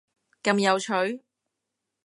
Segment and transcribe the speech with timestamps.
[0.41, 0.91] 咁有趣？！